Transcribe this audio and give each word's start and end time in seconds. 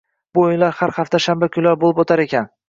Bu 0.37 0.45
oʻyinlar 0.45 0.73
har 0.77 0.93
hafta 0.95 1.19
shanba 1.27 1.51
kunlari 1.57 1.81
boʻlib 1.85 2.03
oʻtar 2.07 2.25
ekan. 2.27 2.51